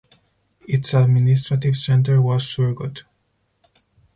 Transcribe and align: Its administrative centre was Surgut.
Its 0.61 0.95
administrative 0.95 1.77
centre 1.77 2.19
was 2.19 2.43
Surgut. 2.43 3.03